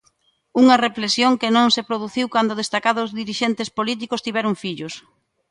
[0.61, 4.93] Unha reflexión que non se produciu cando destacados dirixentes políticos tiveron fillos.